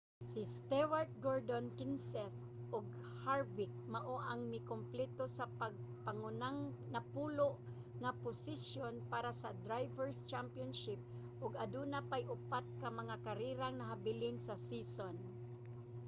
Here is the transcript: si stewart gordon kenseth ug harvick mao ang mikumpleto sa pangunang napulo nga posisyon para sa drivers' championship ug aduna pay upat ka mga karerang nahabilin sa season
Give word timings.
si 0.29 0.41
stewart 0.55 1.11
gordon 1.23 1.65
kenseth 1.77 2.37
ug 2.77 2.85
harvick 3.23 3.73
mao 3.93 4.15
ang 4.31 4.41
mikumpleto 4.53 5.23
sa 5.37 5.45
pangunang 6.05 6.59
napulo 6.93 7.49
nga 8.01 8.11
posisyon 8.25 8.93
para 9.13 9.31
sa 9.41 9.49
drivers' 9.65 10.25
championship 10.31 10.99
ug 11.43 11.51
aduna 11.63 11.99
pay 12.11 12.23
upat 12.35 12.65
ka 12.81 12.89
mga 12.99 13.15
karerang 13.25 13.75
nahabilin 13.77 14.37
sa 14.47 14.55
season 14.67 15.15